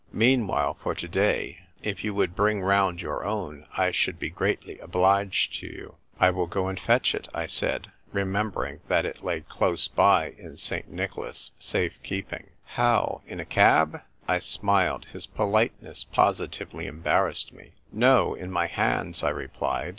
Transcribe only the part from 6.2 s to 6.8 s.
will go and